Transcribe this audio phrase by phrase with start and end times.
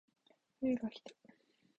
[0.61, 1.11] 冬がきた